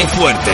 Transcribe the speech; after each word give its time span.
¡Qué 0.00 0.08
fuerte! 0.08 0.50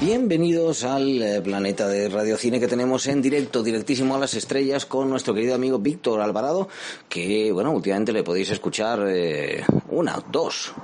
Bienvenidos 0.00 0.84
al 0.84 1.22
eh, 1.22 1.40
planeta 1.40 1.88
de 1.88 2.10
radiocine 2.10 2.60
que 2.60 2.68
tenemos 2.68 3.06
en 3.06 3.22
directo, 3.22 3.62
directísimo 3.62 4.16
a 4.16 4.18
las 4.18 4.34
estrellas 4.34 4.84
con 4.84 5.08
nuestro 5.08 5.32
querido 5.32 5.54
amigo 5.54 5.78
Víctor 5.78 6.20
Alvarado, 6.20 6.68
que 7.08 7.50
bueno, 7.52 7.70
últimamente 7.70 8.12
le 8.12 8.22
podéis 8.22 8.50
escuchar 8.50 9.02
eh, 9.08 9.64
una, 9.88 10.22
dos, 10.30 10.74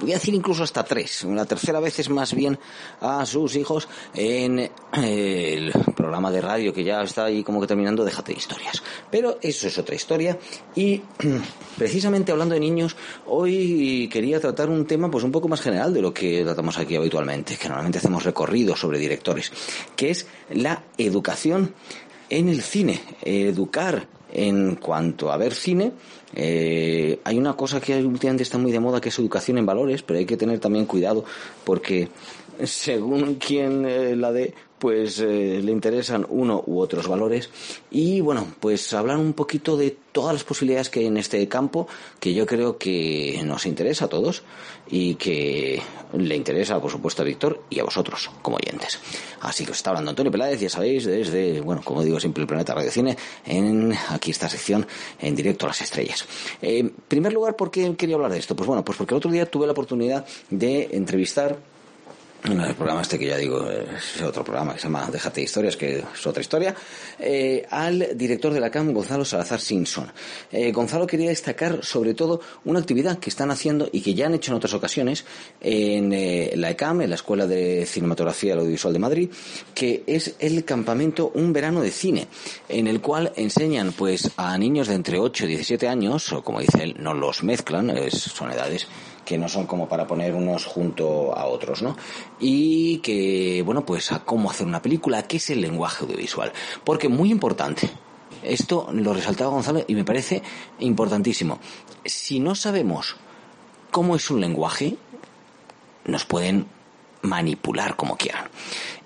voy 0.00 0.12
a 0.12 0.14
decir 0.14 0.34
incluso 0.34 0.62
hasta 0.62 0.84
tres. 0.84 1.24
La 1.24 1.44
tercera 1.44 1.80
vez 1.80 1.98
es 1.98 2.10
más 2.10 2.34
bien 2.34 2.58
a 3.00 3.24
sus 3.26 3.56
hijos 3.56 3.88
en 4.14 4.58
eh, 4.58 4.70
el 4.92 5.72
programa 5.94 6.30
de 6.30 6.40
radio 6.40 6.72
que 6.72 6.84
ya 6.84 7.02
está 7.02 7.24
ahí 7.24 7.42
como 7.42 7.60
que 7.60 7.66
terminando, 7.66 8.04
déjate 8.04 8.32
de 8.32 8.38
historias. 8.38 8.82
Pero 9.10 9.38
eso 9.42 9.68
es 9.68 9.78
otra 9.78 9.94
historia. 9.94 10.38
Y 10.74 11.02
precisamente 11.78 12.32
hablando 12.32 12.54
de 12.54 12.60
niños, 12.60 12.96
hoy 13.26 14.08
quería 14.12 14.40
tratar 14.40 14.70
un 14.70 14.86
tema 14.86 15.10
pues 15.10 15.24
un 15.24 15.32
poco 15.32 15.48
más 15.48 15.60
general 15.60 15.92
de 15.92 16.02
lo 16.02 16.12
que 16.12 16.44
tratamos 16.44 16.78
aquí 16.78 16.96
habitualmente, 16.96 17.56
que 17.56 17.68
normalmente 17.68 17.98
hacemos 17.98 18.24
recorridos 18.24 18.80
sobre 18.80 18.98
directores, 18.98 19.52
que 19.94 20.10
es 20.10 20.26
la 20.50 20.84
educación 20.98 21.74
en 22.30 22.48
el 22.48 22.62
cine. 22.62 23.00
Educar 23.22 24.06
en 24.32 24.76
cuanto 24.76 25.32
a 25.32 25.36
ver 25.36 25.54
cine, 25.54 25.92
eh, 26.34 27.20
hay 27.24 27.38
una 27.38 27.54
cosa 27.54 27.80
que 27.80 27.96
últimamente 28.04 28.42
está 28.42 28.58
muy 28.58 28.72
de 28.72 28.80
moda 28.80 29.00
que 29.00 29.08
es 29.08 29.18
educación 29.18 29.58
en 29.58 29.66
valores, 29.66 30.02
pero 30.02 30.18
hay 30.18 30.26
que 30.26 30.36
tener 30.36 30.58
también 30.58 30.84
cuidado 30.86 31.24
porque 31.64 32.08
según 32.64 33.36
quien 33.36 33.86
eh, 33.86 34.16
la 34.16 34.32
dé, 34.32 34.54
pues 34.78 35.20
eh, 35.20 35.60
le 35.62 35.72
interesan 35.72 36.26
uno 36.28 36.62
u 36.66 36.80
otros 36.80 37.08
valores. 37.08 37.50
Y 37.90 38.20
bueno, 38.20 38.46
pues 38.60 38.92
hablar 38.92 39.16
un 39.16 39.32
poquito 39.32 39.76
de 39.76 39.96
todas 40.12 40.34
las 40.34 40.44
posibilidades 40.44 40.90
que 40.90 41.00
hay 41.00 41.06
en 41.06 41.16
este 41.16 41.46
campo, 41.48 41.88
que 42.20 42.34
yo 42.34 42.46
creo 42.46 42.78
que 42.78 43.40
nos 43.44 43.66
interesa 43.66 44.06
a 44.06 44.08
todos 44.08 44.42
y 44.88 45.16
que 45.16 45.82
le 46.12 46.36
interesa, 46.36 46.80
por 46.80 46.90
supuesto, 46.90 47.22
a 47.22 47.24
Víctor 47.24 47.64
y 47.70 47.80
a 47.80 47.84
vosotros 47.84 48.30
como 48.42 48.56
oyentes. 48.56 48.98
Así 49.40 49.64
que 49.64 49.72
os 49.72 49.78
está 49.78 49.90
hablando 49.90 50.10
Antonio 50.10 50.32
Peláez, 50.32 50.60
ya 50.60 50.70
sabéis, 50.70 51.04
desde, 51.04 51.60
bueno, 51.60 51.82
como 51.84 52.02
digo 52.02 52.20
siempre, 52.20 52.42
el 52.42 52.46
Planeta 52.46 52.74
Radio 52.74 52.90
Cine, 52.90 53.16
en 53.44 53.94
aquí 54.08 54.30
esta 54.30 54.48
sección 54.48 54.86
en 55.20 55.34
directo 55.34 55.66
a 55.66 55.68
las 55.68 55.80
estrellas. 55.80 56.24
Eh, 56.62 56.78
en 56.78 56.90
primer 56.90 57.32
lugar, 57.32 57.56
¿por 57.56 57.70
qué 57.70 57.94
quería 57.96 58.16
hablar 58.16 58.32
de 58.32 58.38
esto? 58.38 58.54
Pues 58.54 58.66
bueno, 58.66 58.84
pues 58.84 58.96
porque 58.96 59.14
el 59.14 59.18
otro 59.18 59.30
día 59.30 59.46
tuve 59.46 59.66
la 59.66 59.72
oportunidad 59.72 60.26
de 60.50 60.88
entrevistar 60.92 61.58
en 62.50 62.60
el 62.60 62.74
programa 62.74 63.02
este 63.02 63.18
que 63.18 63.26
ya 63.26 63.36
digo 63.36 63.68
es 63.70 64.22
otro 64.22 64.44
programa 64.44 64.74
que 64.74 64.78
se 64.78 64.84
llama 64.84 65.08
Déjate 65.10 65.42
historias 65.42 65.76
que 65.76 65.98
es 65.98 66.26
otra 66.26 66.40
historia 66.40 66.74
eh, 67.18 67.66
al 67.70 68.10
director 68.14 68.52
de 68.52 68.60
la 68.60 68.70
CAM 68.70 68.92
Gonzalo 68.92 69.24
Salazar 69.24 69.60
Simpson. 69.60 70.10
Eh, 70.52 70.70
Gonzalo 70.72 71.06
quería 71.06 71.30
destacar 71.30 71.84
sobre 71.84 72.14
todo 72.14 72.40
una 72.64 72.78
actividad 72.78 73.18
que 73.18 73.30
están 73.30 73.50
haciendo 73.50 73.88
y 73.90 74.00
que 74.00 74.14
ya 74.14 74.26
han 74.26 74.34
hecho 74.34 74.52
en 74.52 74.56
otras 74.56 74.74
ocasiones 74.74 75.24
en 75.60 76.12
eh, 76.12 76.52
la 76.56 76.70
ECAM 76.70 77.02
en 77.02 77.10
la 77.10 77.16
Escuela 77.16 77.46
de 77.46 77.84
Cinematografía 77.86 78.54
y 78.54 78.58
Audiovisual 78.58 78.92
de 78.92 78.98
Madrid 78.98 79.30
que 79.74 80.04
es 80.06 80.34
el 80.38 80.64
campamento 80.64 81.32
Un 81.34 81.52
Verano 81.52 81.80
de 81.80 81.90
Cine 81.90 82.28
en 82.68 82.86
el 82.86 83.00
cual 83.00 83.32
enseñan 83.36 83.92
pues 83.92 84.30
a 84.36 84.56
niños 84.58 84.88
de 84.88 84.94
entre 84.94 85.18
8 85.18 85.44
y 85.46 85.48
17 85.48 85.88
años 85.88 86.32
o 86.32 86.42
como 86.42 86.60
dice 86.60 86.82
él 86.82 86.96
no 86.98 87.14
los 87.14 87.42
mezclan 87.42 87.90
es, 87.90 88.14
son 88.14 88.50
edades 88.50 88.86
que 89.26 89.36
no 89.36 89.48
son 89.48 89.66
como 89.66 89.88
para 89.88 90.06
poner 90.06 90.34
unos 90.34 90.64
junto 90.64 91.36
a 91.36 91.44
otros, 91.44 91.82
¿no? 91.82 91.96
Y 92.40 92.98
que, 92.98 93.62
bueno, 93.66 93.84
pues 93.84 94.12
a 94.12 94.20
cómo 94.20 94.50
hacer 94.50 94.66
una 94.66 94.80
película, 94.80 95.24
qué 95.24 95.36
es 95.36 95.50
el 95.50 95.60
lenguaje 95.60 96.04
audiovisual. 96.04 96.52
Porque 96.84 97.10
muy 97.10 97.30
importante, 97.30 97.90
esto 98.42 98.88
lo 98.92 99.12
resaltaba 99.12 99.50
Gonzalo 99.50 99.84
y 99.86 99.94
me 99.94 100.04
parece 100.04 100.42
importantísimo. 100.78 101.58
Si 102.04 102.40
no 102.40 102.54
sabemos 102.54 103.16
cómo 103.90 104.16
es 104.16 104.30
un 104.30 104.40
lenguaje, 104.40 104.96
nos 106.04 106.24
pueden 106.24 106.66
manipular 107.26 107.96
como 107.96 108.16
quieran. 108.16 108.48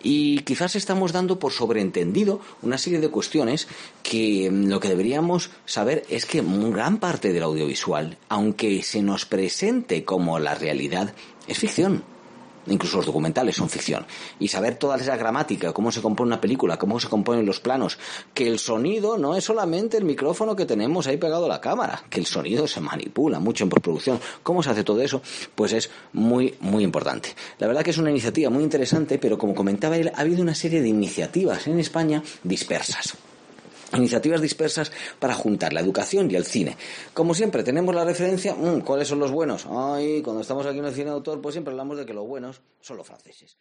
Y 0.03 0.41
quizás 0.41 0.77
estamos 0.77 1.13
dando 1.13 1.39
por 1.39 1.53
sobreentendido 1.53 2.41
una 2.63 2.79
serie 2.79 3.01
de 3.01 3.11
cuestiones 3.11 3.69
que 4.03 4.51
mm, 4.51 4.69
lo 4.69 4.81
que 4.81 4.89
deberíamos 4.89 5.51
saber 5.67 6.05
es 6.09 6.27
que 6.27 6.43
gran 6.43 6.99
parte 6.99 7.33
del 7.33 7.43
audiovisual, 7.43 8.17
aunque 8.29 8.83
se 8.83 9.03
nos 9.03 9.27
presente 9.27 10.05
como 10.05 10.39
la 10.39 10.55
realidad, 10.55 11.15
es 11.47 11.59
ficción 11.59 12.03
incluso 12.67 12.99
los 12.99 13.07
documentales 13.07 13.57
son 13.57 13.69
ficción. 13.69 14.07
Y 14.39 14.49
saber 14.49 14.77
toda 14.77 14.97
esa 14.97 15.17
gramática, 15.17 15.73
cómo 15.73 15.93
se 15.93 16.03
compone 16.03 16.29
una 16.29 16.41
película, 16.41 16.79
cómo 16.79 17.01
se 17.01 17.09
componen 17.09 17.47
los 17.47 17.61
planos, 17.61 17.99
que 18.35 18.47
el 18.47 18.59
sonido 18.59 19.19
no 19.19 19.37
es 19.37 19.45
solamente 19.45 19.97
el 19.97 20.05
micrófono 20.05 20.57
que 20.57 20.67
tenemos 20.67 21.07
ahí 21.07 21.17
pegado 21.17 21.47
a 21.47 21.49
la 21.49 21.61
cámara, 21.61 22.03
que 22.11 22.21
el 22.21 22.27
sonido 22.27 22.67
se 22.67 22.81
manipula 22.81 23.41
mucho 23.41 23.65
en 23.65 23.71
postproducción. 23.71 24.21
¿Cómo 24.43 24.63
se 24.63 24.71
hace 24.71 24.85
todo 24.85 25.01
eso? 25.01 25.23
Pues 25.55 25.73
es 25.73 25.91
muy, 26.13 26.55
muy 26.61 26.85
importante. 26.85 27.35
La 27.59 27.67
verdad 27.67 27.83
que 27.83 27.91
es 27.91 27.99
una 27.99 28.11
iniciativa 28.11 28.51
muy 28.51 28.63
interesante, 28.63 29.19
pero 29.19 29.39
como 29.39 29.55
comentaba 29.55 29.97
él, 29.97 30.13
ha 30.15 30.21
habido 30.21 30.43
una 30.43 30.55
serie 30.55 30.83
de 30.83 30.89
iniciativas 30.89 31.67
en 31.67 31.79
España 31.81 32.23
dispersas 32.43 33.17
iniciativas 33.95 34.41
dispersas 34.41 34.93
para 35.19 35.35
juntar 35.35 35.73
la 35.73 35.81
educación 35.81 36.31
y 36.31 36.37
el 36.37 36.45
cine. 36.45 36.77
Como 37.15 37.35
siempre, 37.35 37.63
tenemos 37.63 37.95
la 37.95 38.05
referencia, 38.05 38.55
mm, 38.55 38.81
¿cuáles 38.81 39.09
son 39.09 39.19
los 39.19 39.31
buenos? 39.31 39.67
Ay, 39.71 40.23
cuando 40.23 40.43
estamos 40.43 40.67
aquí 40.67 40.79
en 40.79 40.85
el 40.85 40.95
cine 40.95 41.07
de 41.07 41.13
autor, 41.13 41.41
pues 41.41 41.55
siempre 41.55 41.73
hablamos 41.73 41.99
de 41.99 42.07
que 42.07 42.15
los 42.15 42.27
buenos 42.27 42.61
son 42.81 42.97
los 42.97 43.07
franceses. 43.07 43.59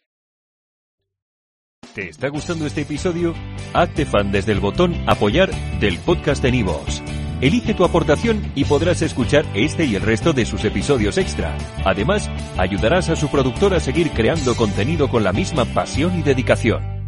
¿Te 1.94 2.08
está 2.08 2.28
gustando 2.28 2.66
este 2.66 2.82
episodio? 2.82 3.34
Hazte 3.74 4.06
fan 4.06 4.30
desde 4.30 4.52
el 4.52 4.60
botón 4.60 4.94
apoyar 5.08 5.50
del 5.80 5.98
podcast 5.98 6.40
de 6.40 6.52
Nivos. 6.52 7.02
Elige 7.40 7.74
tu 7.74 7.84
aportación 7.84 8.52
y 8.54 8.64
podrás 8.64 9.02
escuchar 9.02 9.44
este 9.54 9.86
y 9.86 9.96
el 9.96 10.02
resto 10.02 10.32
de 10.32 10.44
sus 10.44 10.64
episodios 10.64 11.18
extra. 11.18 11.56
Además, 11.84 12.30
ayudarás 12.58 13.08
a 13.08 13.16
su 13.16 13.28
productor 13.28 13.74
a 13.74 13.80
seguir 13.80 14.10
creando 14.10 14.54
contenido 14.54 15.08
con 15.08 15.24
la 15.24 15.32
misma 15.32 15.64
pasión 15.64 16.18
y 16.18 16.22
dedicación. 16.22 16.99